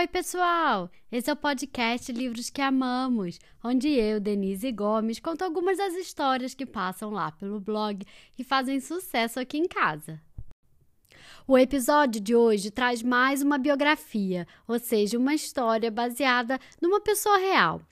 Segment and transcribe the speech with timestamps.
[0.00, 0.90] Oi, pessoal!
[1.12, 6.54] Esse é o podcast Livros que Amamos, onde eu, Denise Gomes, conto algumas das histórias
[6.54, 8.02] que passam lá pelo blog
[8.38, 10.18] e fazem sucesso aqui em casa.
[11.46, 17.36] O episódio de hoje traz mais uma biografia, ou seja, uma história baseada numa pessoa
[17.36, 17.82] real.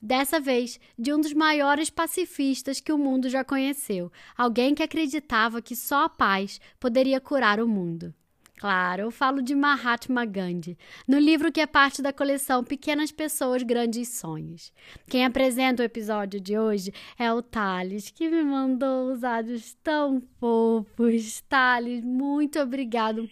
[0.00, 5.60] Dessa vez, de um dos maiores pacifistas que o mundo já conheceu, alguém que acreditava
[5.60, 8.14] que só a paz poderia curar o mundo.
[8.58, 10.76] Claro, eu falo de Mahatma Gandhi,
[11.06, 14.72] no livro que é parte da coleção Pequenas Pessoas, Grandes Sonhos.
[15.08, 20.20] Quem apresenta o episódio de hoje é o Thales, que me mandou os áudios tão
[20.40, 21.40] fofos.
[21.48, 23.30] Thales, muito obrigado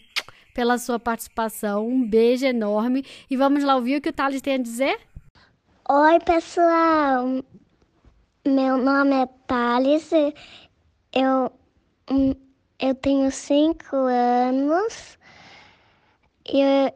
[0.54, 1.88] pela sua participação.
[1.88, 3.04] Um beijo enorme.
[3.28, 4.96] E vamos lá ouvir o que o Thales tem a dizer?
[5.90, 7.42] Oi, pessoal.
[8.46, 10.08] Meu nome é Thales.
[11.12, 11.50] Eu,
[12.78, 15.15] eu tenho cinco anos
[16.48, 16.92] eu,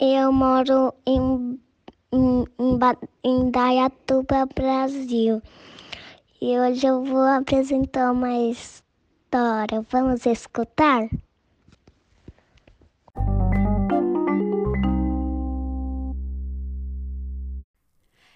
[0.00, 1.60] eu moro em,
[2.12, 2.44] em,
[3.24, 5.40] em Dayatuba, Brasil.
[6.40, 9.84] E hoje eu vou apresentar uma história.
[9.90, 11.08] Vamos escutar?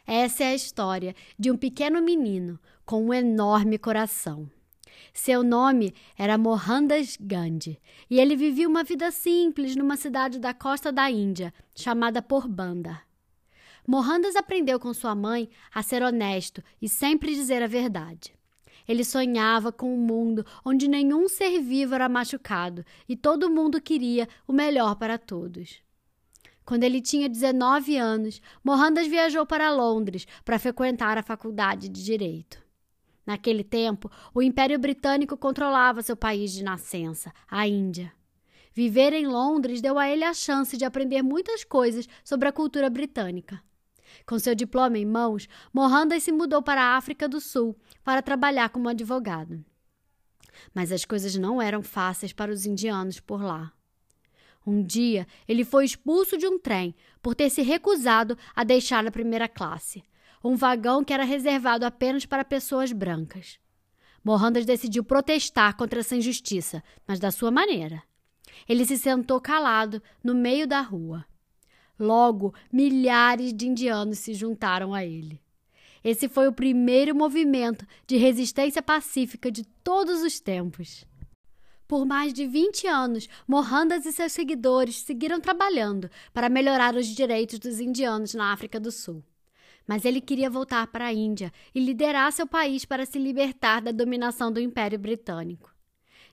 [0.07, 4.49] Essa é a história de um pequeno menino com um enorme coração.
[5.13, 10.91] Seu nome era Mohandas Gandhi e ele vivia uma vida simples numa cidade da costa
[10.91, 13.07] da Índia, chamada Porbandar.
[13.87, 18.33] Mohandas aprendeu com sua mãe a ser honesto e sempre dizer a verdade.
[18.87, 24.29] Ele sonhava com um mundo onde nenhum ser vivo era machucado e todo mundo queria
[24.47, 25.83] o melhor para todos.
[26.65, 32.63] Quando ele tinha 19 anos, Mohandas viajou para Londres para frequentar a faculdade de Direito.
[33.25, 38.13] Naquele tempo, o Império Britânico controlava seu país de nascença, a Índia.
[38.75, 42.89] Viver em Londres deu a ele a chance de aprender muitas coisas sobre a cultura
[42.89, 43.63] britânica.
[44.27, 48.71] Com seu diploma em mãos, Mohandas se mudou para a África do Sul para trabalhar
[48.71, 49.65] como advogado.
[50.75, 53.73] Mas as coisas não eram fáceis para os indianos por lá.
[54.67, 59.11] Um dia, ele foi expulso de um trem por ter se recusado a deixar a
[59.11, 60.05] primeira classe,
[60.45, 63.59] um vagão que era reservado apenas para pessoas brancas.
[64.25, 68.03] Mohandas decidiu protestar contra essa injustiça, mas da sua maneira.
[68.69, 71.25] Ele se sentou calado no meio da rua.
[71.99, 75.41] Logo, milhares de indianos se juntaram a ele.
[76.05, 81.05] Esse foi o primeiro movimento de resistência pacífica de todos os tempos.
[81.87, 87.59] Por mais de 20 anos, Mohandas e seus seguidores seguiram trabalhando para melhorar os direitos
[87.59, 89.23] dos indianos na África do Sul
[89.87, 93.93] mas ele queria voltar para a Índia e liderar seu país para se libertar da
[93.93, 95.73] dominação do Império Britânico.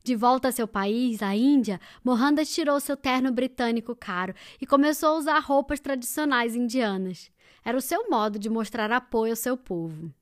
[0.03, 5.09] De volta a seu país, a Índia, Mohandas tirou seu terno britânico caro e começou
[5.09, 7.29] a usar roupas tradicionais indianas.
[7.63, 10.13] Era o seu modo de mostrar apoio ao seu povo.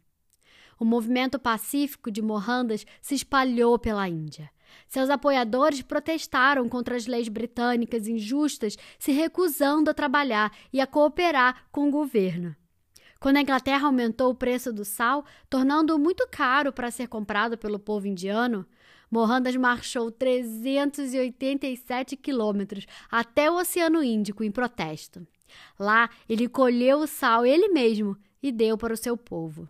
[0.80, 4.50] O movimento pacífico de Mohandas se espalhou pela Índia.
[4.88, 11.68] Seus apoiadores protestaram contra as leis britânicas injustas, se recusando a trabalhar e a cooperar
[11.72, 12.56] com o governo.
[13.20, 17.80] Quando a Inglaterra aumentou o preço do sal, tornando-o muito caro para ser comprado pelo
[17.80, 18.66] povo indiano,
[19.10, 25.26] Mohandas marchou 387 quilômetros até o Oceano Índico em protesto.
[25.80, 29.68] Lá, ele colheu o sal ele mesmo e deu para o seu povo.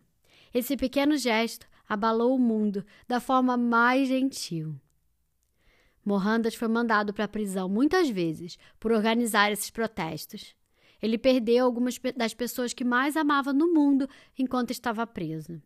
[0.53, 4.75] Esse pequeno gesto abalou o mundo da forma mais gentil.
[6.03, 10.55] Mohandas foi mandado para a prisão muitas vezes por organizar esses protestos.
[11.01, 15.61] Ele perdeu algumas das pessoas que mais amava no mundo enquanto estava preso.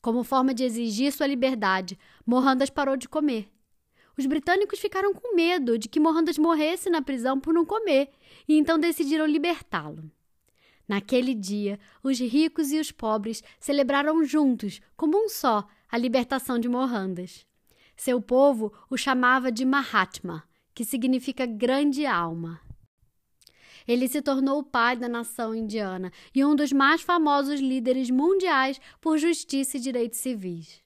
[0.00, 3.48] Como forma de exigir sua liberdade, Mohandas parou de comer.
[4.18, 8.10] Os britânicos ficaram com medo de que Mohandas morresse na prisão por não comer
[8.46, 10.10] e então decidiram libertá-lo.
[10.86, 16.68] Naquele dia, os ricos e os pobres celebraram juntos, como um só, a libertação de
[16.68, 17.46] Mohandas.
[17.96, 20.42] Seu povo o chamava de Mahatma,
[20.74, 22.60] que significa grande alma.
[23.86, 28.80] Ele se tornou o pai da nação indiana e um dos mais famosos líderes mundiais
[29.00, 30.82] por justiça e direitos civis.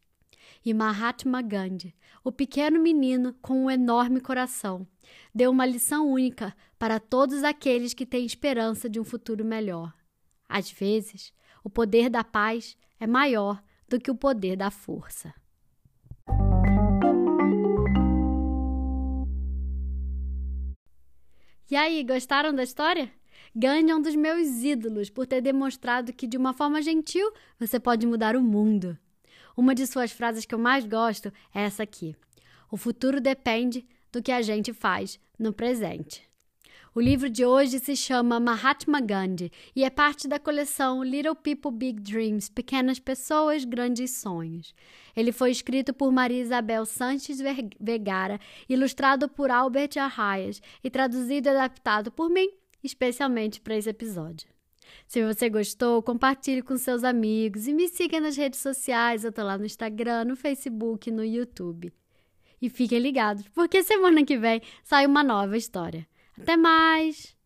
[0.64, 1.94] E Mahatma Gandhi,
[2.24, 4.86] o pequeno menino com um enorme coração,
[5.34, 9.94] deu uma lição única para todos aqueles que têm esperança de um futuro melhor.
[10.48, 11.32] Às vezes,
[11.62, 15.32] o poder da paz é maior do que o poder da força.
[21.68, 23.10] E aí, gostaram da história?
[23.52, 27.28] Gandhi é um dos meus ídolos por ter demonstrado que, de uma forma gentil,
[27.58, 28.96] você pode mudar o mundo.
[29.56, 32.14] Uma de suas frases que eu mais gosto é essa aqui:
[32.70, 36.22] O futuro depende do que a gente faz no presente.
[36.96, 41.70] O livro de hoje se chama Mahatma Gandhi e é parte da coleção Little People
[41.70, 44.74] Big Dreams Pequenas Pessoas, Grandes Sonhos.
[45.14, 47.38] Ele foi escrito por Maria Isabel Sanches
[47.78, 52.48] Vegara, ilustrado por Albert Arraias e traduzido e adaptado por mim,
[52.82, 54.48] especialmente para esse episódio.
[55.06, 59.22] Se você gostou, compartilhe com seus amigos e me siga nas redes sociais.
[59.22, 61.92] Eu tô lá no Instagram, no Facebook, no YouTube.
[62.58, 66.08] E fiquem ligados, porque semana que vem sai uma nova história.
[66.40, 67.36] Até mais!